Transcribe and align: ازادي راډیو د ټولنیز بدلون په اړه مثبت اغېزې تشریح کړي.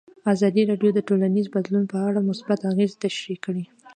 ازادي 0.33 0.61
راډیو 0.71 0.89
د 0.93 0.99
ټولنیز 1.07 1.45
بدلون 1.55 1.83
په 1.91 1.97
اړه 2.07 2.27
مثبت 2.29 2.59
اغېزې 2.71 2.97
تشریح 3.05 3.37
کړي. 3.45 3.63